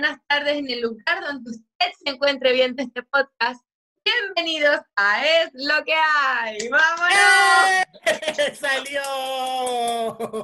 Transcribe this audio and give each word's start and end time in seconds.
buenas 0.00 0.20
tardes 0.28 0.58
en 0.58 0.70
el 0.70 0.82
lugar 0.82 1.20
donde 1.22 1.50
usted 1.50 1.86
se 2.04 2.10
encuentre 2.10 2.52
viendo 2.52 2.80
este 2.80 3.02
podcast. 3.02 3.60
Bienvenidos 4.04 4.78
a 4.94 5.26
Es 5.26 5.50
lo 5.54 5.84
que 5.84 5.92
hay. 5.92 6.68
¡Vámonos! 6.68 7.16
¡Eh! 8.06 8.54
¡Salió! 8.54 9.02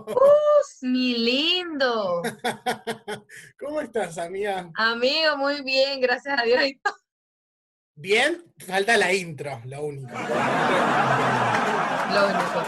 ¡Uf, 0.09 0.83
mi 0.83 1.19
lindo! 1.19 2.23
¿Cómo 3.61 3.81
estás, 3.81 4.19
amiga? 4.19 4.73
Amigo, 4.75 5.37
muy 5.37 5.63
bien, 5.63 6.01
gracias 6.01 6.37
a 6.37 6.43
Dios. 6.43 6.61
Bien, 7.95 8.53
falta 8.59 8.97
la 8.97 9.13
intro, 9.13 9.63
lo 9.67 9.85
único. 9.85 10.13
Lo 12.11 12.27
único. 12.27 12.65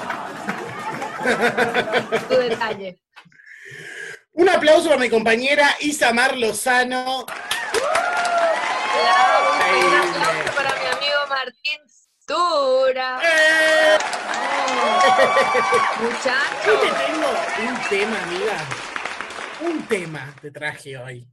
Tu 2.28 2.34
detalle. 2.36 3.05
Un 4.38 4.48
aplauso 4.50 4.88
para 4.90 5.00
mi 5.00 5.08
compañera 5.08 5.66
Isamar 5.80 6.36
Lozano. 6.36 7.24
Claro, 8.92 9.54
un 9.56 9.94
aplauso 9.94 10.54
para 10.54 10.74
mi 10.74 10.84
amigo 10.86 11.26
Martín 11.28 11.80
Stura. 11.88 13.18
¡Eh! 13.24 13.96
Yo 15.96 16.02
Muchacho. 16.02 16.80
te 16.80 16.88
tengo 17.06 17.28
un 17.70 17.76
tema, 17.88 18.22
amiga. 18.24 18.58
Un 19.60 19.86
tema 19.88 20.34
te 20.42 20.50
traje 20.50 20.98
hoy. 20.98 21.26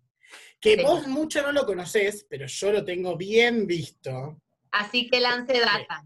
Que 0.61 0.77
Sí. 0.77 0.83
vos 0.83 1.05
mucho 1.07 1.41
no 1.41 1.51
lo 1.51 1.65
conocés, 1.65 2.25
pero 2.29 2.45
yo 2.47 2.71
lo 2.71 2.85
tengo 2.85 3.17
bien 3.17 3.67
visto. 3.67 4.39
Así 4.71 5.09
que 5.09 5.19
lance 5.19 5.59
data. 5.59 6.05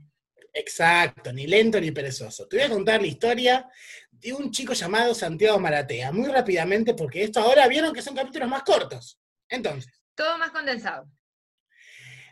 Exacto, 0.52 1.32
ni 1.32 1.46
lento 1.46 1.80
ni 1.80 1.91
perezoso. 1.91 2.48
Te 2.48 2.58
voy 2.58 2.66
a 2.66 2.70
contar 2.70 3.02
la 3.02 3.08
historia 3.08 3.70
de 4.20 4.34
un 4.34 4.51
chico 4.51 4.73
llamado 4.73 5.13
Santiago 5.13 5.60
Maratea, 5.60 6.12
muy 6.12 6.27
rápidamente, 6.29 6.93
porque 6.93 7.23
esto 7.23 7.40
ahora 7.40 7.68
vieron 7.68 7.93
que 7.93 8.01
son 8.01 8.15
capítulos 8.15 8.49
más 8.49 8.63
cortos. 8.63 9.20
Entonces, 9.49 9.91
Todo 10.15 10.37
más 10.37 10.51
condensado. 10.51 11.09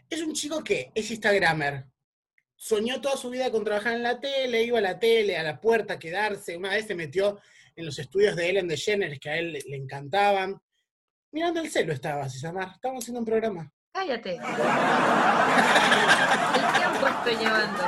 es 0.10 0.22
un 0.22 0.34
chico 0.34 0.64
que 0.64 0.92
es 0.94 1.12
Instagramer. 1.12 1.86
Soñó 2.56 3.02
toda 3.02 3.18
su 3.18 3.30
vida 3.30 3.52
con 3.52 3.64
trabajar 3.64 3.94
en 3.94 4.04
la 4.04 4.20
tele, 4.20 4.64
iba 4.64 4.80
a 4.80 4.82
la 4.82 4.98
tele, 4.98 5.38
a 5.38 5.44
la 5.44 5.60
puerta 5.60 5.94
a 5.96 6.00
quedarse. 6.00 6.58
Una 6.58 6.70
vez 6.70 6.88
se 6.88 6.96
metió 6.96 7.40
en 7.76 7.86
los 7.86 8.00
estudios 8.00 8.36
de 8.36 8.50
Ellen 8.50 8.68
DeGeneres, 8.68 9.20
que 9.20 9.30
a 9.30 9.38
él 9.38 9.54
le, 9.54 9.76
encantaban. 9.76 10.60
Mirando 11.32 11.60
el 11.60 11.70
celo 11.70 11.94
estaba, 11.94 12.30
Cisamar. 12.30 12.72
Estábamos 12.74 13.04
haciendo 13.04 13.20
un 13.20 13.26
programa. 13.26 13.72
Cállate. 13.92 14.36
El 14.36 14.42
tiempo 16.74 17.08
estoy 17.08 17.36
llevando. 17.36 17.84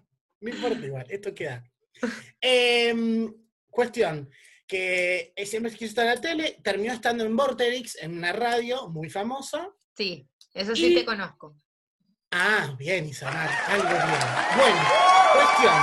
No 0.40 0.50
importa 0.50 0.86
igual, 0.86 1.06
esto 1.10 1.34
queda. 1.34 1.62
Em, 2.40 3.32
cuestión, 3.68 4.30
que 4.66 5.32
siempre 5.44 5.72
quiso 5.72 5.86
estar 5.90 6.06
en 6.06 6.14
la 6.14 6.20
tele, 6.20 6.58
terminó 6.62 6.92
estando 6.92 7.24
en 7.24 7.36
Vorterix, 7.36 7.96
en 7.96 8.16
una 8.16 8.32
radio 8.32 8.88
muy 8.88 9.10
famosa. 9.10 9.68
Sí, 9.96 10.26
eso 10.54 10.74
sí 10.74 10.92
Y- 10.92 10.94
te 10.94 11.04
conozco. 11.04 11.56
Ah, 12.30 12.74
bien, 12.78 13.06
Isamar, 13.06 13.50
algo 13.66 13.88
bien. 13.88 14.00
Bueno, 14.56 14.82
cuestión. 15.34 15.74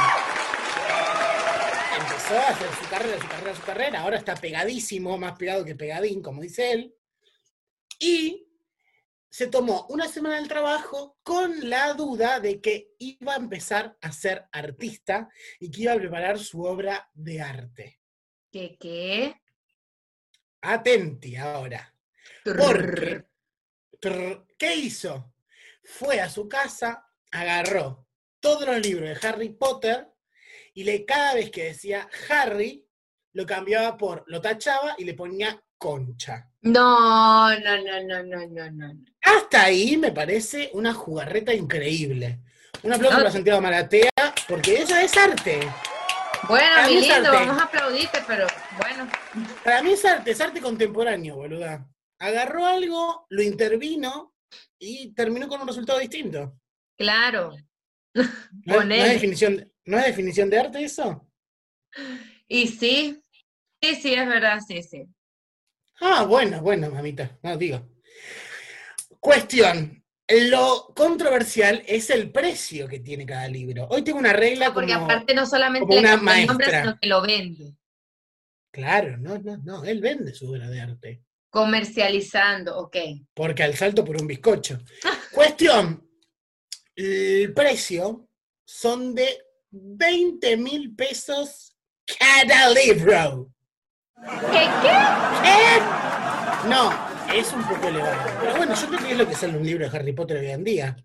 Empezó 2.00 2.38
a 2.38 2.48
hacer 2.50 2.70
su 2.82 2.90
carrera, 2.90 3.20
su 3.22 3.28
carrera, 3.28 3.56
su 3.56 3.62
carrera, 3.64 4.00
ahora 4.02 4.18
está 4.18 4.36
pegadísimo, 4.36 5.18
más 5.18 5.38
pegado 5.38 5.66
que 5.66 5.76
pegadín, 5.76 6.22
como 6.22 6.42
dice 6.42 6.72
él. 6.72 6.96
Y 8.00 8.47
se 9.30 9.48
tomó 9.48 9.86
una 9.90 10.08
semana 10.08 10.36
del 10.38 10.48
trabajo 10.48 11.18
con 11.24 11.70
la 11.70 11.94
duda 11.94 12.40
de 12.40 12.62
que 12.62 12.94
iba 12.98 13.34
a 13.34 13.38
empezar 13.38 13.98
a 14.02 14.12
ser 14.12 14.48
artista 14.52 15.30
y 15.60 15.70
que 15.70 15.82
iba 15.84 15.94
a 15.94 15.98
preparar 15.98 16.40
su 16.40 16.64
obra 16.64 17.10
de 17.14 17.42
arte. 17.42 18.00
¿Qué 18.52 18.78
qué? 18.80 19.36
Atenti 20.62 21.36
ahora. 21.36 21.94
Porque, 22.44 23.26
trrr, 24.00 24.48
¿qué 24.58 24.76
hizo? 24.76 25.34
Fue 25.84 26.20
a 26.20 26.30
su 26.30 26.48
casa, 26.48 27.08
agarró 27.32 28.08
todos 28.40 28.66
los 28.66 28.80
libros 28.80 29.10
de 29.10 29.28
Harry 29.28 29.50
Potter 29.50 30.08
y 30.74 30.84
le, 30.84 31.06
cada 31.06 31.36
vez 31.36 31.52
que 31.52 31.66
decía 31.66 32.10
Harry, 32.30 32.88
lo 33.34 33.46
cambiaba 33.46 33.98
por, 33.98 34.24
lo 34.28 34.42
tachaba 34.42 34.96
y 34.98 35.04
le 35.04 35.14
ponía 35.14 35.62
concha. 35.78 36.50
No, 36.62 37.50
no, 37.60 37.78
no, 37.84 38.04
no, 38.04 38.24
no, 38.24 38.48
no, 38.48 38.72
no. 38.72 38.94
Hasta 39.22 39.64
ahí 39.64 39.98
me 39.98 40.12
parece 40.12 40.70
una 40.74 40.94
jugarreta 40.94 41.54
increíble. 41.54 42.40
Un 42.84 42.94
aplauso 42.94 43.18
No. 43.18 43.24
para 43.24 43.32
Santiago 43.32 43.62
Maratea, 43.62 44.10
porque 44.48 44.82
eso 44.82 44.96
es 44.96 45.16
arte. 45.18 45.60
Bueno, 46.48 46.68
Para 46.76 46.88
mi 46.88 47.02
lindo, 47.02 47.32
vamos 47.32 47.58
a 47.60 47.64
aplaudirte, 47.66 48.20
pero 48.28 48.48
bueno. 48.80 49.08
Para 49.64 49.82
mí 49.82 49.92
es 49.94 50.06
arte, 50.06 50.32
es 50.32 50.40
arte 50.42 50.62
contemporáneo, 50.62 51.36
boluda. 51.36 51.88
Agarró 52.20 52.66
algo, 52.66 53.26
lo 53.30 53.42
intervino 53.42 54.34
y 54.80 55.14
terminó 55.14 55.48
con 55.48 55.62
un 55.62 55.68
resultado 55.68 56.00
distinto. 56.00 56.60
Claro. 56.98 57.54
¿No 58.14 58.24
es, 58.24 58.30
no 58.66 58.74
es 58.74 58.78
Ponele. 58.78 59.10
definición, 59.10 59.72
¿No 59.86 59.98
es 60.00 60.06
definición 60.06 60.50
de 60.50 60.60
arte 60.60 60.84
eso? 60.84 61.28
Y 62.48 62.68
sí, 62.68 63.22
sí, 63.82 63.96
sí, 63.96 64.14
es 64.14 64.28
verdad, 64.28 64.60
sí, 64.66 64.82
sí. 64.84 65.06
Ah, 66.00 66.24
bueno, 66.26 66.62
bueno, 66.62 66.90
mamita, 66.90 67.38
no 67.44 67.58
digo. 67.58 67.88
Cuestión. 69.20 70.04
Lo 70.30 70.94
controversial 70.94 71.84
es 71.88 72.10
el 72.10 72.32
precio 72.32 72.88
que 72.88 73.00
tiene 73.00 73.26
cada 73.26 73.48
libro. 73.48 73.88
Hoy 73.90 74.02
tengo 74.02 74.20
una 74.20 74.34
regla 74.34 74.74
Porque 74.74 74.94
como... 74.94 75.06
aparte 75.06 75.34
no 75.34 75.46
solamente 75.46 75.94
le 75.94 76.00
una 76.02 76.14
el 76.14 76.18
nombre, 76.18 76.46
maestra. 76.48 76.82
sino 76.82 77.00
que 77.00 77.08
lo 77.08 77.22
vende. 77.22 77.76
Claro, 78.72 79.18
no, 79.18 79.40
no, 79.40 79.58
no, 79.58 79.84
él 79.86 80.02
vende 80.02 80.34
su 80.34 80.52
obra 80.52 80.70
de 80.70 80.82
arte. 80.82 81.24
Comercializando, 81.50 82.78
ok. 82.78 82.98
Porque 83.34 83.64
al 83.64 83.76
salto 83.76 84.04
por 84.04 84.22
un 84.22 84.28
bizcocho. 84.28 84.80
Cuestión. 85.32 86.06
El 86.94 87.54
precio 87.54 88.28
son 88.66 89.16
de 89.16 89.38
20 89.72 90.58
mil 90.58 90.94
pesos 90.94 91.78
cada 92.20 92.70
libro. 92.70 93.54
¿Qué 94.24 94.68
qué? 94.82 94.98
¿Qué? 95.44 96.68
No, 96.68 96.92
es 97.34 97.54
un 97.54 97.64
poco 97.64 97.88
elevado. 97.88 98.18
Pero 98.42 98.58
bueno, 98.58 98.74
yo 98.76 98.88
creo 98.88 99.00
que 99.00 99.12
es 99.12 99.18
lo 99.18 99.28
que 99.28 99.36
sale 99.36 99.58
un 99.58 99.66
libro 99.66 99.90
de 99.90 99.98
Harry 99.98 100.14
Potter 100.14 100.38
hoy 100.38 100.50
en 100.50 100.64
día. 100.64 100.96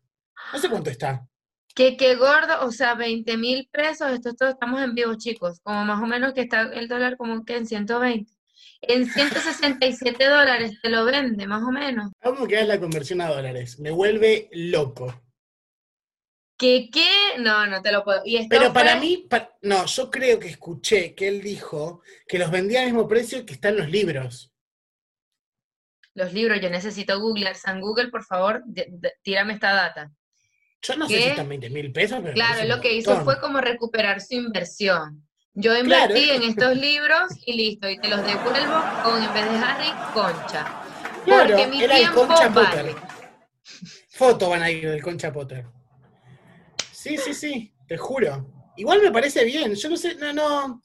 No 0.52 0.58
sé 0.58 0.68
cuánto 0.68 0.90
está. 0.90 1.26
Que 1.74 1.96
qué 1.96 2.16
gordo, 2.16 2.66
o 2.66 2.70
sea, 2.70 2.94
20 2.94 3.36
mil 3.36 3.68
pesos, 3.70 4.10
esto, 4.10 4.30
esto 4.30 4.48
estamos 4.48 4.82
en 4.82 4.94
vivo, 4.94 5.14
chicos, 5.16 5.60
como 5.62 5.84
más 5.84 6.02
o 6.02 6.06
menos 6.06 6.34
que 6.34 6.42
está 6.42 6.62
el 6.62 6.88
dólar 6.88 7.16
como 7.16 7.44
que 7.44 7.56
en 7.56 7.66
120. 7.66 8.30
En 8.82 9.06
167 9.06 10.28
dólares 10.28 10.78
te 10.82 10.90
lo 10.90 11.04
vende, 11.04 11.46
más 11.46 11.62
o 11.62 11.70
menos. 11.70 12.10
¿Cómo 12.22 12.46
que 12.46 12.60
es 12.60 12.66
la 12.66 12.80
conversión 12.80 13.20
a 13.20 13.28
dólares? 13.28 13.78
Me 13.78 13.90
vuelve 13.90 14.48
loco. 14.52 15.14
¿Qué 16.62 16.88
qué? 16.92 17.38
No, 17.40 17.66
no 17.66 17.82
te 17.82 17.90
lo 17.90 18.04
puedo. 18.04 18.22
Y 18.24 18.46
Pero 18.48 18.72
para 18.72 18.92
fue- 18.92 19.00
mí, 19.00 19.28
no, 19.62 19.84
yo 19.84 20.08
creo 20.12 20.38
que 20.38 20.46
escuché 20.46 21.12
que 21.12 21.26
él 21.26 21.42
dijo 21.42 22.02
que 22.28 22.38
los 22.38 22.52
vendía 22.52 22.80
al 22.82 22.86
mismo 22.86 23.08
precio 23.08 23.44
que 23.44 23.54
están 23.54 23.76
los 23.76 23.88
libros. 23.90 24.52
Los 26.14 26.32
libros, 26.32 26.60
yo 26.60 26.70
necesito 26.70 27.18
googlear. 27.18 27.56
San 27.56 27.80
Google, 27.80 28.10
por 28.10 28.24
favor, 28.24 28.62
de- 28.64 28.86
de- 28.90 29.12
tírame 29.22 29.54
esta 29.54 29.72
data. 29.72 30.12
Yo 30.82 30.96
no 30.96 31.08
sé 31.08 31.14
¿Qué? 31.16 31.22
si 31.22 31.28
están 31.30 31.48
20 31.48 31.68
mil 31.70 31.92
pesos, 31.92 32.20
pero. 32.22 32.34
Claro, 32.34 32.64
lo 32.68 32.80
que 32.80 32.92
hizo 32.94 33.24
fue 33.24 33.40
como 33.40 33.60
recuperar 33.60 34.20
su 34.20 34.34
inversión. 34.34 35.26
Yo 35.54 35.76
invertí 35.76 36.30
en 36.30 36.44
estos 36.44 36.76
libros 36.76 37.24
y 37.44 37.54
listo, 37.54 37.90
y 37.90 37.98
te 37.98 38.08
los 38.08 38.24
devuelvo 38.24 38.82
con, 39.02 39.20
en 39.22 39.34
vez 39.34 39.50
de 39.50 39.58
Harry, 39.58 39.90
Concha. 40.14 40.82
Claro, 41.24 41.56
Porque 41.56 41.66
mi 41.66 41.82
era 41.82 41.94
el 41.96 42.00
tiempo 42.02 42.26
Concha 42.26 42.48
vale. 42.48 42.94
Potter. 42.94 42.96
Foto 44.10 44.48
van 44.50 44.62
a 44.62 44.70
ir 44.70 44.88
del 44.88 45.02
Concha 45.02 45.32
Potter. 45.32 45.66
Sí, 47.02 47.16
sí, 47.18 47.34
sí, 47.34 47.74
te 47.88 47.98
juro. 47.98 48.46
Igual 48.76 49.02
me 49.02 49.10
parece 49.10 49.44
bien. 49.44 49.74
Yo 49.74 49.88
no 49.90 49.96
sé, 49.96 50.14
no, 50.14 50.32
no. 50.32 50.80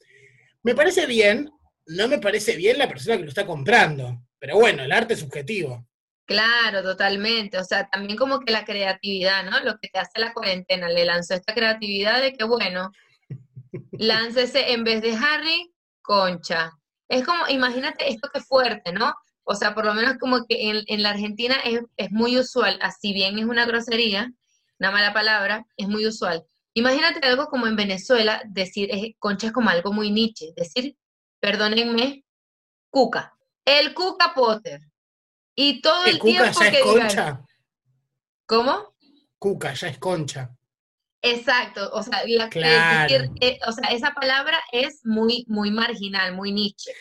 Me 0.64 0.74
parece 0.74 1.06
bien. 1.06 1.48
No 1.86 2.08
me 2.08 2.18
parece 2.18 2.56
bien 2.56 2.76
la 2.76 2.88
persona 2.88 3.16
que 3.16 3.22
lo 3.22 3.28
está 3.28 3.46
comprando. 3.46 4.20
Pero 4.40 4.56
bueno, 4.56 4.82
el 4.82 4.90
arte 4.90 5.14
es 5.14 5.20
subjetivo. 5.20 5.86
Claro, 6.26 6.82
totalmente. 6.82 7.56
O 7.56 7.64
sea, 7.64 7.88
también 7.88 8.18
como 8.18 8.40
que 8.40 8.52
la 8.52 8.64
creatividad, 8.64 9.44
¿no? 9.44 9.60
Lo 9.60 9.78
que 9.78 9.88
te 9.88 10.00
hace 10.00 10.18
la 10.18 10.32
cuarentena, 10.32 10.88
le 10.88 11.04
lanzó 11.04 11.34
esta 11.34 11.54
creatividad 11.54 12.20
de 12.20 12.32
que, 12.32 12.42
bueno, 12.42 12.90
láncese 13.92 14.72
en 14.72 14.82
vez 14.82 15.00
de 15.00 15.14
Harry, 15.14 15.72
Concha. 16.02 16.72
Es 17.08 17.24
como, 17.24 17.46
imagínate 17.48 18.10
esto 18.10 18.28
que 18.34 18.40
fuerte, 18.40 18.92
¿no? 18.92 19.14
O 19.44 19.54
sea, 19.54 19.72
por 19.72 19.86
lo 19.86 19.94
menos 19.94 20.18
como 20.18 20.44
que 20.46 20.68
en, 20.68 20.82
en 20.88 21.02
la 21.04 21.10
Argentina 21.10 21.54
es, 21.64 21.80
es 21.96 22.10
muy 22.10 22.36
usual, 22.36 22.76
así 22.82 23.14
bien 23.14 23.38
es 23.38 23.46
una 23.46 23.64
grosería, 23.64 24.32
una 24.78 24.90
mala 24.90 25.12
palabra, 25.12 25.66
es 25.76 25.88
muy 25.88 26.06
usual. 26.06 26.44
Imagínate 26.74 27.26
algo 27.26 27.46
como 27.46 27.66
en 27.66 27.76
Venezuela, 27.76 28.42
decir 28.46 28.90
Concha 29.18 29.48
es 29.48 29.52
como 29.52 29.70
algo 29.70 29.92
muy 29.92 30.10
niche, 30.10 30.52
decir, 30.56 30.96
perdónenme, 31.40 32.24
Cuca. 32.90 33.34
El 33.64 33.92
Cuca 33.94 34.32
Potter. 34.34 34.80
Y 35.54 35.80
todo 35.82 36.04
¿Que 36.04 36.10
el 36.10 36.18
Cuca 36.18 36.30
tiempo 36.32 36.60
ya 36.60 36.70
que 36.70 36.78
es 36.78 36.84
digan- 36.84 37.00
concha? 37.00 37.44
¿Cómo? 38.46 38.94
Cuca 39.38 39.74
ya 39.74 39.88
es 39.88 39.98
concha. 39.98 40.50
Exacto, 41.20 41.90
o 41.92 42.02
sea, 42.02 42.22
la- 42.26 42.48
Claro. 42.48 43.12
decir, 43.12 43.30
eh, 43.40 43.58
o 43.66 43.72
sea, 43.72 43.88
esa 43.90 44.12
palabra 44.14 44.58
es 44.72 45.00
muy, 45.04 45.44
muy 45.48 45.70
marginal, 45.72 46.34
muy 46.34 46.52
niche. 46.52 46.92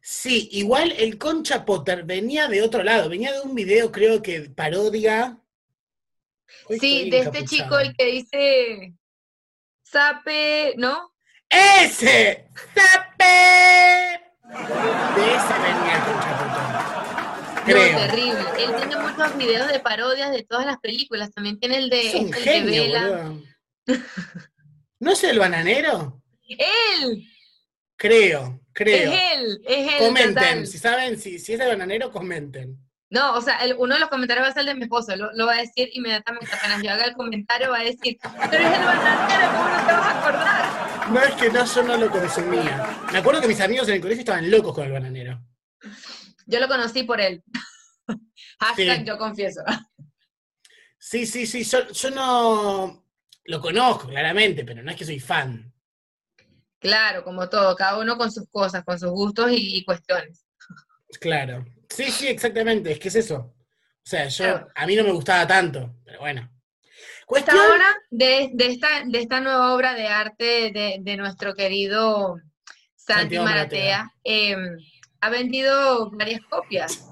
Sí, 0.00 0.48
igual 0.52 0.92
el 0.92 1.18
Concha 1.18 1.64
Potter 1.64 2.04
venía 2.04 2.46
de 2.46 2.62
otro 2.62 2.84
lado, 2.84 3.08
venía 3.08 3.32
de 3.32 3.40
un 3.40 3.56
video, 3.56 3.90
creo 3.90 4.22
que 4.22 4.42
parodia. 4.42 5.36
Hoy 6.68 6.78
Sí, 6.78 7.10
de 7.10 7.20
este 7.20 7.44
chico 7.44 7.78
el 7.78 7.94
que 7.96 8.04
dice 8.06 8.94
Sape, 9.82 10.74
¿no? 10.76 11.12
¡Ese! 11.48 12.48
¡Sape! 12.74 14.20
De 15.16 15.34
ese 15.34 15.54
venía 15.62 16.04
Potter. 16.04 16.46
No, 17.56 17.64
Creo. 17.64 17.98
terrible. 17.98 18.40
Él 18.58 18.76
tiene 18.76 18.96
muchos 18.96 19.36
videos 19.36 19.68
de 19.68 19.80
parodias 19.80 20.30
de 20.30 20.44
todas 20.44 20.66
las 20.66 20.78
películas. 20.78 21.32
También 21.32 21.58
tiene 21.58 21.78
el 21.78 21.90
de, 21.90 22.08
es 22.08 22.14
un 22.14 22.26
el 22.26 22.30
de 22.32 22.40
genio, 22.40 22.82
Bella. 22.82 23.06
boludo. 23.08 23.42
¿No 25.00 25.12
es 25.12 25.24
el 25.24 25.38
bananero? 25.38 26.22
Él, 26.48 27.24
Creo, 27.96 28.60
creo. 28.72 29.12
es 29.12 29.20
él, 29.38 29.62
es 29.66 29.92
él. 29.94 29.98
Comenten, 29.98 30.34
total. 30.34 30.66
si 30.66 30.78
saben, 30.78 31.18
si, 31.18 31.38
si 31.38 31.54
es 31.54 31.60
el 31.60 31.68
bananero, 31.68 32.12
comenten. 32.12 32.78
No, 33.08 33.34
o 33.34 33.40
sea, 33.40 33.58
el- 33.58 33.76
uno 33.78 33.94
de 33.94 34.00
los 34.00 34.08
comentarios 34.08 34.44
va 34.44 34.50
a 34.50 34.52
ser 34.52 34.60
el 34.62 34.66
de 34.66 34.74
mi 34.74 34.82
esposo, 34.82 35.14
lo, 35.14 35.32
lo 35.34 35.46
va 35.46 35.54
a 35.54 35.60
decir 35.60 35.88
inmediatamente. 35.92 36.48
Apenas 36.52 36.82
yo 36.82 36.90
haga 36.90 37.04
el 37.04 37.12
comentario, 37.14 37.70
va 37.70 37.78
a 37.78 37.84
decir, 37.84 38.18
pero 38.50 38.64
es 38.64 38.78
el 38.78 38.84
bananero, 38.84 39.52
¿cómo 39.52 39.68
no 39.68 39.86
te 39.86 39.92
vas 39.92 40.06
a 40.06 40.18
acordar? 40.20 41.10
No 41.12 41.20
es 41.22 41.34
que 41.34 41.50
no, 41.50 41.64
yo 41.64 41.82
no 41.84 41.96
lo 41.96 42.10
consumía. 42.10 43.06
Me 43.12 43.18
acuerdo 43.18 43.40
que 43.40 43.48
mis 43.48 43.60
amigos 43.60 43.88
en 43.88 43.94
el 43.94 44.00
colegio 44.00 44.20
estaban 44.20 44.50
locos 44.50 44.74
con 44.74 44.84
el 44.86 44.92
bananero. 44.92 45.40
Yo 46.46 46.58
lo 46.60 46.66
conocí 46.68 47.04
por 47.04 47.20
él. 47.20 47.44
Hashtag 48.60 48.98
Sí. 49.00 49.04
yo 49.04 49.18
confieso. 49.18 49.60
Sí, 50.98 51.26
sí, 51.26 51.46
sí, 51.46 51.62
yo, 51.62 51.86
yo 51.88 52.10
no 52.10 53.04
lo 53.44 53.60
conozco, 53.60 54.08
claramente, 54.08 54.64
pero 54.64 54.82
no 54.82 54.90
es 54.90 54.96
que 54.96 55.04
soy 55.04 55.20
fan. 55.20 55.72
Claro, 56.80 57.22
como 57.22 57.48
todo, 57.48 57.76
cada 57.76 57.98
uno 57.98 58.16
con 58.18 58.32
sus 58.32 58.48
cosas, 58.50 58.84
con 58.84 58.98
sus 58.98 59.10
gustos 59.10 59.52
y, 59.52 59.76
y 59.78 59.84
cuestiones. 59.84 60.44
Claro. 61.20 61.64
Sí, 61.88 62.10
sí, 62.10 62.26
exactamente, 62.28 62.92
es 62.92 62.98
que 62.98 63.08
es 63.08 63.14
eso. 63.16 63.36
O 63.36 64.08
sea, 64.08 64.28
yo, 64.28 64.44
Claro. 64.44 64.68
a 64.74 64.86
mí 64.86 64.96
no 64.96 65.04
me 65.04 65.12
gustaba 65.12 65.46
tanto, 65.46 65.94
pero 66.04 66.20
bueno. 66.20 66.42
Esta 66.82 67.24
Cuestión, 67.26 67.58
obra, 67.58 67.96
de, 68.10 68.50
de 68.54 68.66
esta, 68.66 68.88
de 69.04 69.18
esta 69.20 69.40
nueva 69.40 69.74
obra 69.74 69.94
de 69.94 70.06
arte 70.06 70.70
de, 70.72 70.98
de 71.00 71.16
nuestro 71.16 71.54
querido 71.54 72.36
Santi 72.94 73.38
Maratea, 73.38 74.12
eh, 74.22 74.56
ha 75.20 75.30
vendido 75.30 76.10
varias 76.12 76.40
copias. 76.48 77.08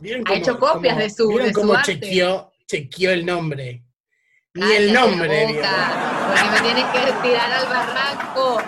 ¿vieron 0.00 0.22
ha 0.28 0.34
hecho 0.34 0.58
copias 0.58 0.96
de 0.98 1.10
su- 1.10 1.28
¿vieron 1.28 1.46
de 1.48 1.52
su 1.54 1.60
cómo 1.60 1.74
arte? 1.74 1.98
chequeó, 1.98 2.52
chequeó 2.66 3.10
el 3.10 3.24
nombre? 3.26 3.82
Ni 4.54 4.60
Cállate 4.62 4.84
el 4.84 4.92
nombre, 4.92 5.46
boca, 5.46 6.26
porque 6.28 6.50
me 6.50 6.60
tienes 6.60 6.84
que 6.92 7.28
tirar 7.28 7.52
al 7.52 7.66
barranco. 7.66 8.62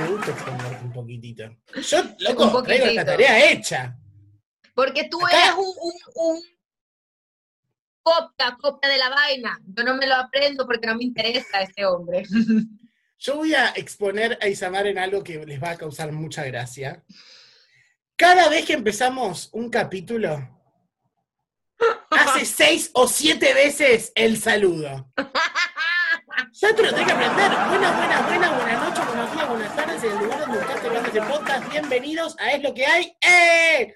Me 0.00 0.08
gusta 0.08 0.30
exponerte 0.32 0.84
un 0.84 0.92
poquitito. 0.92 1.44
Yo, 1.80 2.02
loco, 2.18 2.62
traigo 2.62 2.86
la 2.86 3.04
tarea 3.04 3.50
hecha. 3.50 3.96
Porque 4.74 5.08
tú 5.08 5.24
Acá- 5.24 5.36
eres 5.46 5.54
un, 5.56 5.66
un, 5.66 5.92
un 6.14 6.42
copia, 8.02 8.56
copia 8.60 8.90
de 8.90 8.98
la 8.98 9.08
vaina. 9.10 9.60
Yo 9.66 9.84
no 9.84 9.96
me 9.96 10.06
lo 10.06 10.14
aprendo 10.16 10.66
porque 10.66 10.86
no 10.86 10.96
me 10.96 11.04
interesa 11.04 11.62
ese 11.62 11.84
hombre. 11.86 12.24
Yo 13.18 13.36
voy 13.36 13.54
a 13.54 13.68
exponer 13.70 14.38
a 14.42 14.48
Isamar 14.48 14.86
en 14.86 14.98
algo 14.98 15.22
que 15.22 15.44
les 15.46 15.62
va 15.62 15.70
a 15.70 15.78
causar 15.78 16.12
mucha 16.12 16.44
gracia. 16.44 17.02
Cada 18.16 18.48
vez 18.48 18.66
que 18.66 18.74
empezamos 18.74 19.48
un 19.52 19.70
capítulo, 19.70 20.50
hace 22.10 22.44
seis 22.44 22.90
o 22.94 23.08
siete 23.08 23.54
veces 23.54 24.12
el 24.14 24.36
saludo. 24.38 25.10
Tengo 26.60 26.76
que 26.76 26.88
aprender. 26.88 27.50
Buenas, 27.68 27.96
buenas, 27.96 28.28
buenas, 28.28 28.56
buenas 28.56 28.84
noches, 28.84 29.06
buenos 29.08 29.32
días, 29.32 29.48
buenas 29.48 29.76
tardes, 29.76 30.04
en 30.04 30.12
el 30.12 30.18
lugar 30.18 30.38
donde 30.38 30.60
estás 30.60 30.82
tocando 30.82 31.08
este 31.08 31.22
podcast. 31.22 31.72
Bienvenidos 31.72 32.36
a 32.38 32.52
Es 32.52 32.62
lo 32.62 32.72
que 32.72 32.86
hay. 32.86 33.16
¡Eh! 33.20 33.94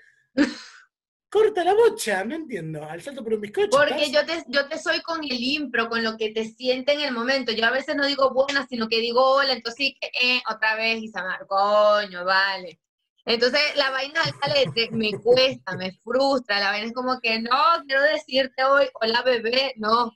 Corta 1.31 1.63
la 1.63 1.75
bocha, 1.75 2.25
no 2.25 2.35
entiendo. 2.35 2.83
Al 2.83 3.01
salto 3.01 3.23
por 3.23 3.35
un 3.35 3.43
bizcocho. 3.43 3.69
Porque 3.71 4.11
yo 4.11 4.27
te, 4.27 4.43
yo 4.49 4.69
te 4.69 4.77
soy 4.77 5.01
con 5.03 5.23
el 5.23 5.41
impro, 5.41 5.89
con 5.89 6.03
lo 6.03 6.17
que 6.17 6.31
te 6.33 6.47
siente 6.47 6.95
en 6.95 7.01
el 7.03 7.13
momento. 7.13 7.53
Yo 7.53 7.65
a 7.65 7.71
veces 7.71 7.95
no 7.95 8.05
digo 8.05 8.35
buenas, 8.35 8.67
sino 8.69 8.89
que 8.89 8.99
digo 8.99 9.25
hola, 9.25 9.53
entonces 9.53 9.77
sí 9.77 9.97
que, 10.01 10.09
eh, 10.21 10.43
otra 10.53 10.75
vez, 10.75 11.01
Isamar, 11.01 11.47
coño, 11.47 12.25
vale. 12.25 12.81
Entonces 13.25 13.61
la 13.77 13.91
vaina 13.91 14.21
calete 14.41 14.89
me 14.91 15.13
cuesta, 15.13 15.77
me 15.77 15.93
frustra, 16.03 16.59
la 16.59 16.71
vaina 16.73 16.89
es 16.89 16.93
como 16.93 17.21
que 17.21 17.41
no, 17.41 17.85
quiero 17.87 18.03
decirte 18.03 18.65
hoy, 18.65 18.89
hola 18.95 19.23
bebé, 19.23 19.75
no. 19.77 20.11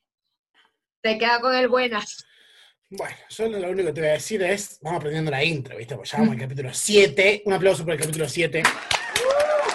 Te 1.03 1.19
queda 1.19 1.41
con 1.41 1.55
el 1.55 1.69
buenas. 1.69 2.25
Bueno, 2.95 3.17
yo 3.31 3.49
lo 3.49 3.71
único 3.71 3.87
que 3.87 3.93
te 3.95 4.01
voy 4.03 4.11
a 4.11 4.13
decir 4.15 4.43
es, 4.43 4.79
vamos 4.83 4.99
aprendiendo 4.99 5.31
la 5.31 5.43
intro, 5.43 5.79
¿viste? 5.79 5.97
Pues 5.97 6.11
ya 6.11 6.19
vamos 6.19 6.35
al 6.35 6.41
capítulo 6.41 6.75
7. 6.75 7.43
Un 7.47 7.55
aplauso 7.55 7.85
por 7.85 7.95
el 7.95 8.01
capítulo 8.01 8.29
7. 8.29 8.63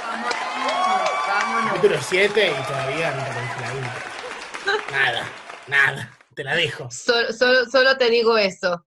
Vámonos, 0.07 0.29
vámonos. 1.27 1.73
Capítulo 1.73 1.99
7 1.99 2.47
y 2.47 2.63
todavía 2.67 3.11
no 3.11 3.23
te 3.23 3.29
aprendiste 3.31 3.61
la 3.61 3.73
intro. 3.73 4.91
Nada, 4.91 5.31
nada, 5.67 6.17
te 6.35 6.43
la 6.43 6.55
dejo. 6.55 6.91
Solo, 6.91 7.33
solo, 7.33 7.65
solo 7.65 7.97
te 7.97 8.07
digo 8.11 8.37
eso. 8.37 8.85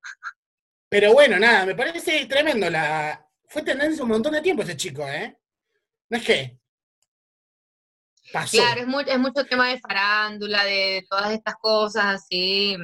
Pero 0.88 1.12
bueno, 1.12 1.37
nada, 1.41 1.67
me 1.67 1.75
parece 1.75 2.25
tremendo 2.27 2.71
la... 2.71 3.27
Fue 3.49 3.62
tendencia 3.62 4.05
un 4.05 4.11
montón 4.11 4.32
de 4.35 4.43
tiempo 4.43 4.62
ese 4.62 4.77
chico, 4.77 5.09
¿eh? 5.09 5.37
No 6.09 6.19
es 6.19 6.25
que... 6.25 6.56
Pasó. 8.32 8.59
Claro, 8.59 8.82
es, 8.82 8.87
mu- 8.87 9.00
es 9.00 9.19
mucho 9.19 9.44
tema 9.44 9.71
de 9.71 9.81
farándula, 9.81 10.65
de 10.65 11.05
todas 11.11 11.32
estas 11.32 11.56
cosas 11.56 12.05
así. 12.15 12.77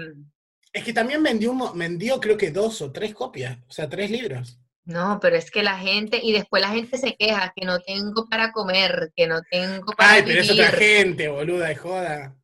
Es 0.77 0.85
que 0.85 0.93
también 0.93 1.23
vendió, 1.23 2.21
creo 2.21 2.37
que 2.37 2.51
dos 2.51 2.83
o 2.83 2.93
tres 2.93 3.15
copias, 3.15 3.57
o 3.67 3.73
sea, 3.73 3.89
tres 3.89 4.11
libros. 4.11 4.61
No, 4.85 5.19
pero 5.23 5.35
es 5.35 5.51
que 5.51 5.63
la 5.63 5.79
gente, 5.79 6.21
y 6.23 6.33
después 6.33 6.61
la 6.61 6.69
gente 6.69 6.99
se 6.99 7.17
queja 7.17 7.51
que 7.57 7.65
no 7.65 7.81
tengo 7.81 8.29
para 8.29 8.53
comer, 8.53 9.11
que 9.17 9.27
no 9.27 9.41
tengo 9.51 9.95
para 9.95 10.13
Ay, 10.13 10.23
pero 10.27 10.43
es 10.43 10.51
otra 10.51 10.69
gente, 10.69 11.29
boluda, 11.29 11.69
de 11.69 11.77
joda. 11.77 12.37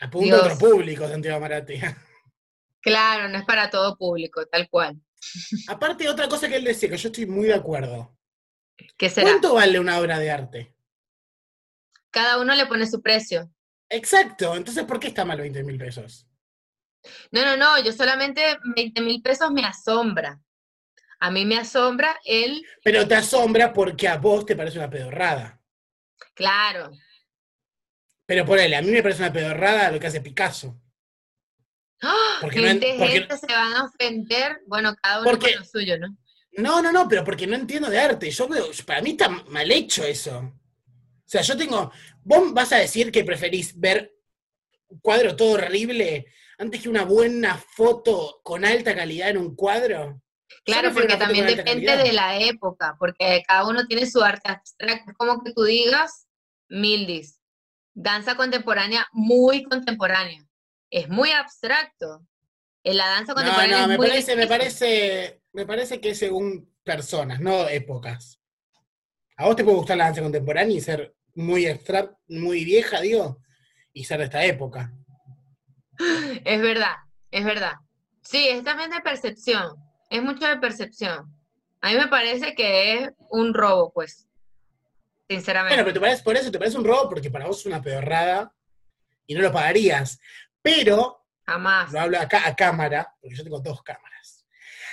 Apunta 0.00 0.36
a 0.36 0.40
otro 0.40 0.58
público, 0.58 1.08
Santiago 1.08 1.40
Maratea. 1.40 1.96
Claro, 2.80 3.28
no 3.28 3.38
es 3.38 3.44
para 3.44 3.70
todo 3.70 3.96
público, 3.96 4.46
tal 4.46 4.68
cual. 4.68 5.00
Aparte, 5.66 6.08
otra 6.08 6.28
cosa 6.28 6.48
que 6.48 6.56
él 6.56 6.64
decía, 6.64 6.88
que 6.88 6.96
yo 6.96 7.08
estoy 7.08 7.26
muy 7.26 7.46
de 7.48 7.54
acuerdo. 7.54 8.16
¿Qué 8.96 9.10
será? 9.10 9.28
¿Cuánto 9.28 9.54
vale 9.54 9.80
una 9.80 9.98
obra 9.98 10.18
de 10.18 10.30
arte? 10.30 10.74
Cada 12.10 12.38
uno 12.38 12.54
le 12.54 12.66
pone 12.66 12.86
su 12.86 13.02
precio. 13.02 13.50
Exacto, 13.88 14.54
entonces 14.54 14.84
¿por 14.84 15.00
qué 15.00 15.08
está 15.08 15.24
mal 15.24 15.40
20 15.40 15.64
mil 15.64 15.76
pesos? 15.76 16.27
No, 17.30 17.44
no, 17.44 17.56
no, 17.56 17.82
yo 17.82 17.92
solamente 17.92 18.58
20 18.76 19.00
mil 19.00 19.20
pesos 19.22 19.50
me 19.50 19.64
asombra. 19.64 20.40
A 21.20 21.30
mí 21.30 21.44
me 21.44 21.58
asombra 21.58 22.16
el, 22.24 22.64
Pero 22.84 23.06
te 23.08 23.14
asombra 23.16 23.72
porque 23.72 24.06
a 24.08 24.16
vos 24.18 24.46
te 24.46 24.54
parece 24.56 24.78
una 24.78 24.90
pedorrada. 24.90 25.60
claro, 26.34 26.90
Pero 28.26 28.44
ponele, 28.44 28.76
a 28.76 28.82
mí 28.82 28.90
me 28.90 29.02
parece 29.02 29.22
una 29.22 29.32
pedorrada 29.32 29.90
lo 29.90 29.98
que 29.98 30.06
hace 30.06 30.20
Picasso. 30.20 30.78
¡Ah! 32.02 32.38
Porque 32.40 32.60
no 32.60 32.68
gente, 32.68 32.94
porque- 32.98 33.26
se 33.38 33.46
van 33.52 33.72
a 33.74 33.84
ofender, 33.84 34.60
bueno, 34.66 34.94
cada 35.02 35.20
uno 35.22 35.30
Porque- 35.30 35.52
con 35.54 35.60
lo 35.60 35.64
suyo, 35.66 35.98
¿no? 35.98 36.16
No, 36.52 36.82
no, 36.82 36.92
no, 36.92 37.08
pero 37.08 37.24
porque 37.24 37.46
no 37.46 37.54
entiendo 37.56 37.88
de 37.88 37.98
arte. 37.98 38.30
Yo 38.30 38.46
veo, 38.48 38.66
para 38.86 39.00
mí 39.02 39.10
está 39.10 39.28
mal 39.28 39.70
hecho 39.70 40.04
eso. 40.04 40.38
O 40.38 41.24
sea, 41.24 41.40
yo 41.42 41.56
tengo. 41.56 41.92
Vos 42.22 42.52
vas 42.52 42.72
a 42.72 42.76
decir 42.78 43.10
que 43.12 43.24
preferís 43.24 43.78
ver 43.78 44.12
un 44.88 44.98
cuadro 45.00 45.36
todo 45.36 45.52
horrible 45.52 46.26
antes 46.58 46.82
que 46.82 46.88
una 46.88 47.04
buena 47.04 47.56
foto 47.56 48.40
con 48.42 48.64
alta 48.64 48.94
calidad 48.94 49.30
en 49.30 49.38
un 49.38 49.54
cuadro. 49.54 50.20
Claro, 50.64 50.92
porque 50.92 51.16
también 51.16 51.46
depende 51.46 51.96
de 51.96 52.12
la 52.12 52.38
época, 52.38 52.96
porque 52.98 53.42
cada 53.46 53.66
uno 53.66 53.86
tiene 53.86 54.06
su 54.06 54.22
arte 54.22 54.50
abstracto. 54.50 55.10
Es 55.10 55.16
como 55.16 55.42
que 55.42 55.52
tú 55.52 55.62
digas, 55.62 56.26
Mildis, 56.68 57.40
danza 57.94 58.36
contemporánea 58.36 59.06
muy 59.12 59.62
contemporánea. 59.62 60.44
Es 60.90 61.08
muy 61.08 61.30
abstracto. 61.30 62.26
En 62.82 62.96
la 62.96 63.08
danza 63.08 63.32
No, 63.32 63.36
contemporánea 63.36 63.76
no, 63.76 63.82
es 63.82 63.88
me 63.88 63.96
muy 63.98 64.08
parece, 64.08 64.36
me 64.36 64.46
parece, 64.46 65.42
me 65.52 65.66
parece 65.66 66.00
que 66.00 66.10
es 66.10 66.18
según 66.18 66.74
personas, 66.82 67.40
no 67.40 67.68
épocas. 67.68 68.40
A 69.36 69.46
vos 69.46 69.56
te 69.56 69.64
puede 69.64 69.76
gustar 69.76 69.96
la 69.96 70.04
danza 70.04 70.22
contemporánea 70.22 70.76
y 70.76 70.80
ser 70.80 71.14
muy 71.34 71.66
extra, 71.66 72.16
muy 72.26 72.64
vieja, 72.64 73.00
digo, 73.00 73.40
y 73.92 74.04
ser 74.04 74.18
de 74.18 74.24
esta 74.24 74.44
época. 74.44 74.92
Es 76.44 76.60
verdad, 76.62 76.96
es 77.30 77.44
verdad. 77.44 77.74
Sí, 78.22 78.48
es 78.48 78.62
también 78.64 78.90
de 78.90 79.00
percepción. 79.00 79.76
Es 80.10 80.22
mucho 80.22 80.46
de 80.46 80.56
percepción. 80.58 81.34
A 81.80 81.90
mí 81.90 81.96
me 81.96 82.08
parece 82.08 82.54
que 82.54 82.94
es 82.94 83.10
un 83.30 83.54
robo, 83.54 83.92
pues. 83.92 84.26
Sinceramente. 85.28 85.74
Bueno, 85.76 85.84
pero 85.84 85.94
te 85.94 86.00
parece, 86.00 86.22
por 86.22 86.36
eso 86.36 86.50
te 86.50 86.58
parece 86.58 86.78
un 86.78 86.84
robo, 86.84 87.08
porque 87.08 87.30
para 87.30 87.46
vos 87.46 87.60
es 87.60 87.66
una 87.66 87.82
pedorrada 87.82 88.52
y 89.26 89.34
no 89.34 89.42
lo 89.42 89.52
pagarías. 89.52 90.18
Pero, 90.62 91.24
Jamás. 91.46 91.92
lo 91.92 92.00
hablo 92.00 92.18
acá 92.18 92.46
a 92.46 92.56
cámara, 92.56 93.14
porque 93.20 93.36
yo 93.36 93.44
tengo 93.44 93.60
dos 93.60 93.82
cámaras. 93.82 94.46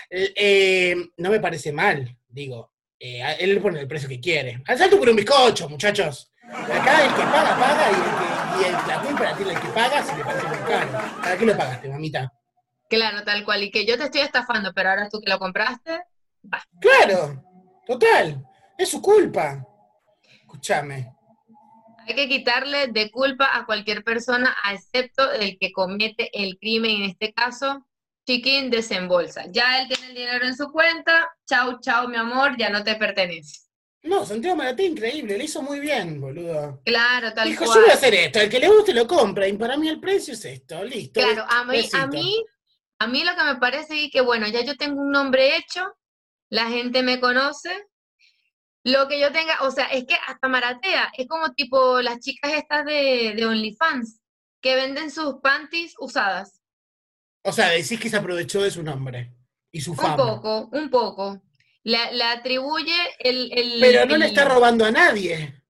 Eh, 0.10 0.96
no 1.18 1.30
me 1.30 1.40
parece 1.40 1.72
mal, 1.72 2.16
digo. 2.28 2.72
eh, 3.00 3.22
él 3.40 3.60
pone 3.62 3.80
el 3.80 3.88
precio 3.88 4.08
que 4.10 4.20
quiere. 4.20 4.62
Al 4.68 4.78
salto 4.78 4.98
por 5.00 5.10
un 5.10 5.16
bizcocho, 5.16 5.68
muchachos. 5.70 6.32
Acá 6.44 7.06
el 7.06 7.12
que 7.16 7.22
paga, 7.22 7.58
paga, 7.60 7.92
y, 7.92 7.96
el 7.96 8.02
que, 8.02 8.35
y 8.62 8.64
el- 8.66 8.74
la 8.88 9.02
culpa 9.02 9.24
la 9.24 9.36
tiene 9.36 9.52
el 9.54 9.60
que 9.60 9.68
paga 9.70 10.04
si 10.04 10.16
le 10.16 10.24
parece 10.24 10.48
muy 10.48 10.58
caro. 10.58 10.92
¿Para 11.22 11.38
qué 11.38 11.46
lo 11.46 11.58
pagaste, 11.58 11.90
mamita? 11.90 12.32
Claro, 12.90 13.24
tal 13.24 13.44
cual. 13.44 13.64
Y 13.64 13.72
que 13.72 13.86
yo 13.86 13.98
te 13.98 14.06
estoy 14.06 14.22
estafando, 14.22 14.72
pero 14.74 14.90
ahora 14.90 15.10
tú 15.10 15.20
que 15.22 15.30
lo 15.30 15.40
compraste, 15.40 16.02
Claro. 16.80 17.44
Total, 17.88 18.44
es 18.78 18.90
su 18.90 19.02
culpa. 19.02 19.66
Escúchame. 20.42 21.12
Hay 22.08 22.16
que 22.16 22.28
quitarle 22.28 22.88
de 22.88 23.10
culpa 23.10 23.50
a 23.56 23.66
cualquier 23.66 24.04
persona, 24.04 24.56
excepto 24.72 25.32
el 25.32 25.58
que 25.60 25.72
comete 25.72 26.30
el 26.40 26.58
crimen, 26.60 26.98
en 26.98 27.10
este 27.10 27.34
caso, 27.34 27.86
Chiquín 28.28 28.70
desembolsa. 28.72 29.46
Ya 29.52 29.80
él 29.80 29.88
tiene 29.88 30.08
el 30.08 30.16
dinero 30.16 30.46
en 30.46 30.56
su 30.56 30.72
cuenta, 30.72 31.30
chau, 31.48 31.80
chau, 31.80 32.08
mi 32.08 32.18
amor, 32.18 32.58
ya 32.58 32.70
no 32.70 32.84
te 32.84 32.96
pertenece. 32.96 33.65
No, 34.06 34.26
Santiago 34.26 34.56
Maratea, 34.56 34.86
increíble, 34.86 35.38
le 35.38 35.44
hizo 35.46 35.62
muy 35.64 35.80
bien, 35.80 36.22
boludo. 36.22 36.80
Claro, 36.86 37.34
tal 37.34 37.50
Dijo, 37.50 37.66
cual. 37.66 37.76
yo 37.78 37.82
voy 37.82 37.92
a 37.92 37.96
hacer 37.96 38.14
esto, 38.14 38.40
el 38.40 38.50
que 38.50 38.60
le 38.60 38.68
guste 38.70 38.94
lo 38.94 39.08
compra, 39.08 39.48
y 39.48 39.54
para 39.54 39.78
mí 39.78 39.88
el 39.90 40.00
precio 40.00 40.34
es 40.36 40.46
esto, 40.46 40.84
listo. 40.84 41.20
Claro, 41.20 41.44
a 41.50 41.64
mí, 41.66 41.90
a 41.94 42.08
mí, 42.08 42.46
a 43.00 43.08
mí 43.08 43.24
lo 43.24 43.36
que 43.36 43.44
me 43.44 43.56
parece 43.56 44.06
es 44.06 44.12
que, 44.12 44.22
bueno, 44.22 44.48
ya 44.48 44.62
yo 44.64 44.78
tengo 44.78 45.02
un 45.02 45.12
nombre 45.12 45.58
hecho, 45.58 45.86
la 46.50 46.68
gente 46.70 47.02
me 47.02 47.20
conoce, 47.20 47.88
lo 48.84 49.08
que 49.08 49.20
yo 49.20 49.32
tenga, 49.32 49.64
o 49.64 49.72
sea, 49.72 49.86
es 49.86 50.06
que 50.06 50.16
hasta 50.28 50.48
Maratea, 50.48 51.12
es 51.18 51.28
como 51.28 51.54
tipo 51.54 52.00
las 52.02 52.20
chicas 52.20 52.54
estas 52.54 52.86
de, 52.86 53.34
de 53.36 53.46
OnlyFans, 53.46 54.22
que 54.62 54.76
venden 54.76 55.10
sus 55.10 55.36
panties 55.42 55.96
usadas. 56.00 56.62
O 57.44 57.52
sea, 57.52 57.70
decís 57.70 58.00
que 58.00 58.10
se 58.10 58.18
aprovechó 58.18 58.62
de 58.62 58.70
su 58.72 58.84
nombre 58.84 59.32
y 59.72 59.82
su 59.82 59.92
Un 59.92 59.98
fama. 59.98 60.16
poco, 60.16 60.70
un 60.72 60.90
poco. 60.92 61.42
Le, 61.86 62.14
le 62.14 62.24
atribuye 62.24 62.96
el, 63.20 63.52
el- 63.54 63.80
Pero 63.80 64.06
no 64.06 64.18
le 64.18 64.26
está 64.26 64.44
robando 64.46 64.84
a 64.86 64.92
nadie. 64.92 65.62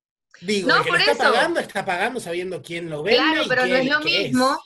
Digo, 0.42 0.68
No, 0.70 0.78
el 0.78 0.84
que 0.84 0.90
por 0.90 0.98
lo 0.98 1.06
está 1.06 1.12
eso. 1.12 1.34
pagando, 1.34 1.60
está 1.60 1.86
pagando 1.86 2.20
sabiendo 2.20 2.62
quién 2.62 2.90
lo 2.90 3.04
vende. 3.04 3.20
Claro, 3.20 3.44
pero 3.48 3.66
no 3.68 3.76
es 3.76 3.86
lo 3.86 4.00
mismo 4.00 4.60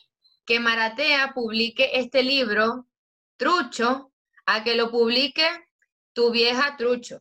que 0.45 0.59
Maratea 0.59 1.33
publique 1.33 1.89
este 1.93 2.23
libro, 2.23 2.87
Trucho, 3.37 4.13
a 4.45 4.63
que 4.63 4.75
lo 4.75 4.89
publique 4.91 5.45
tu 6.13 6.31
vieja 6.31 6.75
Trucho. 6.77 7.19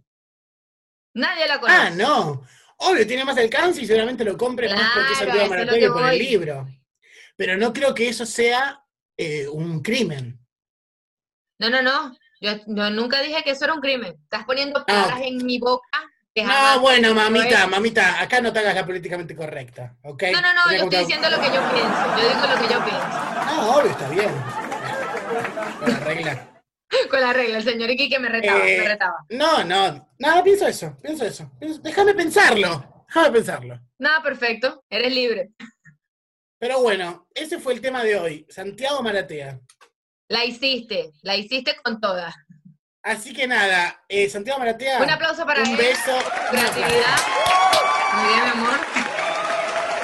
Nadie 1.14 1.46
la 1.48 1.58
conoce. 1.60 1.78
Ah, 1.78 1.90
no. 1.90 2.46
Obvio, 2.78 3.06
tiene 3.06 3.24
más 3.24 3.36
alcance 3.38 3.80
y 3.82 3.86
seguramente 3.86 4.24
lo 4.24 4.36
compre 4.36 4.72
más 4.72 4.90
porque 4.94 5.12
es 5.12 5.18
Santiago 5.18 5.48
Maratea 5.48 5.78
que 5.80 5.90
por 5.90 6.08
el 6.08 6.18
libro. 6.18 6.68
Pero 7.36 7.56
no 7.56 7.72
creo 7.72 7.94
que 7.94 8.08
eso 8.08 8.24
sea 8.24 8.84
eh, 9.16 9.48
un 9.48 9.82
crimen. 9.82 10.38
No, 11.58 11.70
no, 11.70 11.82
no. 11.82 12.16
Yo, 12.40 12.52
yo 12.66 12.90
nunca 12.90 13.20
dije 13.20 13.42
que 13.42 13.50
eso 13.50 13.64
era 13.64 13.74
un 13.74 13.80
crimen. 13.80 14.14
Estás 14.24 14.44
poniendo 14.44 14.84
palabras 14.84 15.20
en 15.22 15.36
mi 15.44 15.58
boca. 15.58 15.86
Ah. 15.92 16.04
No, 16.74 16.80
bueno, 16.82 17.14
mamita, 17.14 17.66
mamita, 17.66 18.20
acá 18.20 18.40
no 18.40 18.52
te 18.52 18.60
hagas 18.60 18.72
la 18.76 18.86
políticamente 18.86 19.34
correcta, 19.34 19.96
¿ok? 20.02 20.22
No, 20.32 20.40
no, 20.40 20.54
no, 20.54 20.70
yo 20.70 20.84
estoy 20.84 20.98
diciendo 21.00 21.30
lo 21.30 21.40
que 21.40 21.46
yo 21.46 21.60
pienso. 21.72 22.16
Yo 22.16 22.28
digo 22.28 22.46
lo 22.46 22.60
que 22.60 22.72
yo 22.74 22.84
pienso. 22.84 23.06
Ah, 23.10 23.74
obvio, 23.76 23.90
está 23.90 24.08
bien. 24.08 24.30
Con 25.80 25.90
la 25.92 25.98
regla. 26.00 26.48
Con 27.10 27.20
la 27.20 27.32
regla, 27.32 27.58
el 27.58 27.64
señor 27.64 27.90
Iki 27.90 28.08
que 28.08 28.18
me 28.20 28.28
retaba, 28.28 28.66
Eh, 28.68 28.78
me 28.78 28.88
retaba. 28.88 29.16
No, 29.30 29.64
no, 29.64 30.08
nada, 30.18 30.42
pienso 30.44 30.66
eso, 30.66 30.96
pienso 31.02 31.24
eso. 31.24 31.50
Pienso- 31.58 31.80
déjame 31.82 32.14
pensarlo, 32.14 33.04
déjame 33.08 33.30
pensarlo. 33.32 33.80
Nada, 33.98 34.22
perfecto. 34.22 34.84
Eres 34.88 35.12
libre. 35.12 35.50
Pero 36.58 36.80
bueno, 36.80 37.26
ese 37.34 37.58
fue 37.58 37.74
el 37.74 37.80
tema 37.80 38.02
de 38.04 38.16
hoy, 38.16 38.46
Santiago 38.48 39.02
Maratea. 39.02 39.58
La 40.28 40.44
hiciste, 40.44 41.10
la 41.22 41.36
hiciste 41.36 41.74
con 41.82 42.00
todas. 42.00 42.34
Así 43.02 43.32
que 43.32 43.46
nada, 43.46 44.04
eh, 44.06 44.28
Santiago 44.28 44.58
Maratea. 44.58 45.02
Un 45.02 45.08
aplauso 45.08 45.46
para 45.46 45.62
un 45.62 45.68
él. 45.68 45.76
beso. 45.76 46.18
Creatividad. 46.50 47.16
Muy 48.12 48.28
bien, 48.28 48.44
mi 48.44 48.50
amor. 48.50 48.78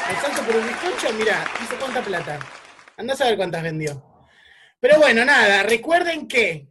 El 0.08 0.16
salto 0.16 0.42
por 0.46 0.56
un 0.56 0.66
bizcocho, 0.66 1.12
mira, 1.12 1.44
hizo 1.62 1.76
cuánta 1.78 2.00
plata. 2.00 2.38
Andás 2.96 3.20
a 3.20 3.24
ver 3.26 3.36
cuántas 3.36 3.62
vendió. 3.62 4.02
Pero 4.80 4.96
bueno, 4.98 5.26
nada, 5.26 5.62
recuerden 5.64 6.26
que 6.26 6.68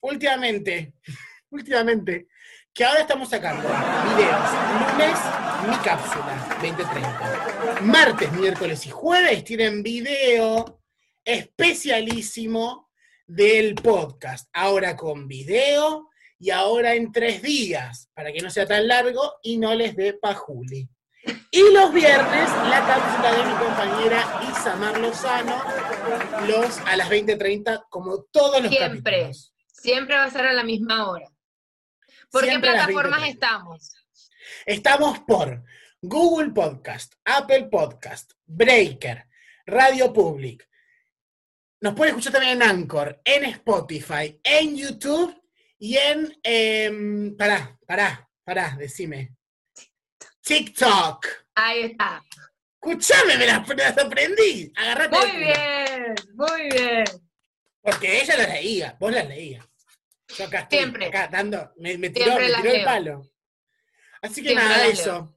últimamente, 0.00 0.92
últimamente, 1.50 2.26
que 2.74 2.84
ahora 2.84 3.00
estamos 3.00 3.30
sacando 3.30 3.62
videos. 3.62 4.50
Lunes, 4.90 5.18
mi 5.66 5.76
cápsula, 5.82 6.58
2030. 6.60 7.80
Martes, 7.80 8.32
miércoles 8.32 8.86
y 8.86 8.90
jueves 8.90 9.44
tienen 9.44 9.82
video 9.82 10.81
especialísimo 11.24 12.90
del 13.26 13.74
podcast. 13.74 14.48
Ahora 14.52 14.96
con 14.96 15.28
video 15.28 16.08
y 16.38 16.50
ahora 16.50 16.94
en 16.94 17.12
tres 17.12 17.42
días, 17.42 18.08
para 18.14 18.32
que 18.32 18.40
no 18.40 18.50
sea 18.50 18.66
tan 18.66 18.88
largo 18.88 19.34
y 19.42 19.58
no 19.58 19.74
les 19.74 19.94
dé 19.94 20.14
pajuli. 20.14 20.88
Y 21.52 21.72
los 21.72 21.92
viernes, 21.92 22.50
la 22.68 22.84
cápsula 22.84 23.32
de 23.32 23.44
mi 23.44 23.54
compañera 23.64 24.40
Isamar 24.50 24.98
Lozano, 24.98 25.62
los 26.48 26.78
a 26.80 26.96
las 26.96 27.08
20.30, 27.08 27.86
como 27.88 28.24
todos 28.24 28.60
los 28.60 28.72
Siempre. 28.74 29.12
capítulos. 29.20 29.54
Siempre 29.68 30.16
va 30.16 30.24
a 30.24 30.30
ser 30.30 30.46
a 30.46 30.52
la 30.52 30.64
misma 30.64 31.08
hora. 31.10 31.28
¿Por 32.30 32.42
qué 32.42 32.48
Siempre 32.50 32.72
las 32.72 32.86
plataformas 32.86 33.20
20:30. 33.20 33.28
estamos? 33.28 33.92
Estamos 34.66 35.18
por 35.20 35.62
Google 36.00 36.50
Podcast, 36.50 37.14
Apple 37.24 37.68
Podcast, 37.70 38.32
Breaker, 38.46 39.26
Radio 39.66 40.12
Public. 40.12 40.68
Nos 41.82 41.94
pueden 41.94 42.14
escuchar 42.14 42.34
también 42.34 42.62
en 42.62 42.68
Anchor, 42.68 43.20
en 43.24 43.44
Spotify, 43.44 44.38
en 44.44 44.76
YouTube 44.76 45.36
y 45.80 45.96
en... 45.96 46.32
em, 46.44 47.36
pará, 47.36 47.76
pará, 47.84 48.30
pará, 48.44 48.76
decime. 48.78 49.34
TikTok. 50.42 51.26
Ahí 51.56 51.82
está. 51.82 52.24
Escuchame, 52.74 53.36
me 53.36 53.46
las, 53.46 53.66
me 53.66 53.74
las 53.74 53.98
aprendí. 53.98 54.72
Agarrate 54.76 55.16
Muy 55.18 55.36
bien, 55.38 56.14
muy 56.34 56.62
bien. 56.70 57.04
Porque 57.80 58.22
ella 58.22 58.36
las 58.36 58.48
leía, 58.50 58.96
vos 59.00 59.12
las 59.12 59.26
leías. 59.26 59.66
Yo 60.38 60.44
acá 60.44 60.60
estoy, 60.60 60.78
Siempre. 60.78 61.06
acá 61.06 61.26
dando, 61.26 61.72
me, 61.78 61.98
me 61.98 62.10
tiró, 62.10 62.36
me 62.36 62.46
tiró 62.46 62.70
el 62.74 62.84
palo. 62.84 63.28
Así 64.22 64.40
que 64.40 64.50
Siempre 64.50 64.68
nada, 64.68 64.86
eso. 64.86 65.34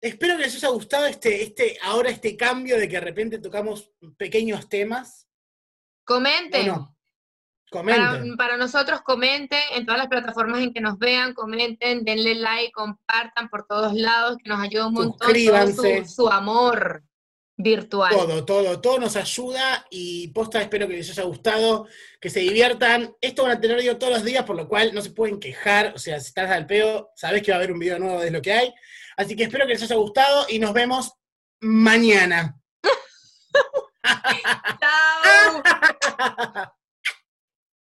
Espero 0.00 0.36
que 0.36 0.44
les 0.44 0.56
haya 0.56 0.68
gustado 0.68 1.06
este, 1.06 1.42
este, 1.42 1.78
ahora 1.82 2.10
este 2.10 2.36
cambio 2.36 2.78
de 2.78 2.88
que 2.88 2.94
de 2.94 3.00
repente 3.00 3.38
tocamos 3.38 3.90
pequeños 4.16 4.68
temas. 4.68 5.28
¿O 6.04 6.14
Comenten. 6.14 6.66
no? 6.66 6.96
Para, 7.70 7.82
Comenten. 7.82 8.36
para 8.36 8.56
nosotros 8.56 9.00
comenten 9.02 9.60
en 9.74 9.86
todas 9.86 9.98
las 9.98 10.08
plataformas 10.08 10.60
en 10.62 10.72
que 10.72 10.80
nos 10.80 10.98
vean, 10.98 11.34
comenten, 11.34 12.04
denle 12.04 12.34
like, 12.34 12.72
compartan 12.72 13.48
por 13.48 13.66
todos 13.66 13.94
lados, 13.94 14.38
que 14.42 14.48
nos 14.48 14.60
ayuda 14.60 14.88
un 14.88 14.94
montón 14.94 15.32
todo 15.32 15.66
su, 15.68 16.04
su 16.06 16.28
amor 16.28 17.04
virtual. 17.62 18.12
Todo, 18.12 18.44
todo, 18.44 18.80
todo 18.80 18.98
nos 18.98 19.16
ayuda 19.16 19.86
y 19.90 20.28
posta 20.28 20.62
espero 20.62 20.88
que 20.88 20.96
les 20.96 21.10
haya 21.10 21.22
gustado, 21.24 21.86
que 22.20 22.30
se 22.30 22.40
diviertan. 22.40 23.14
Esto 23.20 23.44
van 23.44 23.52
a 23.52 23.60
tener 23.60 23.76
video 23.76 23.98
todos 23.98 24.14
los 24.14 24.24
días, 24.24 24.44
por 24.44 24.56
lo 24.56 24.68
cual 24.68 24.92
no 24.94 25.02
se 25.02 25.10
pueden 25.10 25.38
quejar. 25.38 25.92
O 25.94 25.98
sea, 25.98 26.18
si 26.20 26.28
estás 26.28 26.50
al 26.50 26.66
peo, 26.66 27.10
sabés 27.14 27.42
que 27.42 27.52
va 27.52 27.56
a 27.56 27.58
haber 27.58 27.72
un 27.72 27.78
video 27.78 27.98
nuevo 27.98 28.20
de 28.20 28.30
lo 28.30 28.42
que 28.42 28.52
hay. 28.52 28.74
Así 29.20 29.36
que 29.36 29.42
espero 29.42 29.66
que 29.66 29.74
les 29.74 29.82
haya 29.82 29.96
gustado 29.96 30.46
y 30.48 30.58
nos 30.58 30.72
vemos 30.72 31.12
mañana. 31.60 32.58
Chao. 34.80 35.62